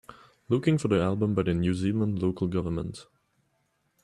[0.49, 3.05] Looking for the album by the New Zealand Local Government